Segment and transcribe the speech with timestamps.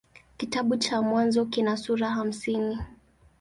[0.37, 2.77] Kitabu cha Mwanzo kina sura hamsini.